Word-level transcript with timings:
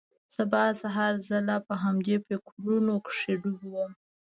سبا 0.35 0.63
سهار 0.81 1.13
زه 1.27 1.37
لا 1.47 1.57
په 1.67 1.73
همدې 1.83 2.15
فکرونو 2.27 2.93
کښې 3.05 3.33
ډوب 3.41 3.59
وم. 3.71 3.91